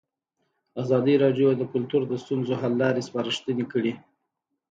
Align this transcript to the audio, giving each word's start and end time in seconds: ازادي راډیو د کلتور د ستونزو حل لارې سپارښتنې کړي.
ازادي 0.81 1.15
راډیو 1.23 1.49
د 1.57 1.61
کلتور 1.73 2.01
د 2.07 2.13
ستونزو 2.23 2.53
حل 2.61 2.73
لارې 2.81 3.01
سپارښتنې 3.07 3.65
کړي. 3.73 3.93